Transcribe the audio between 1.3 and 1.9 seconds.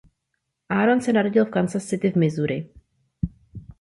v Kansas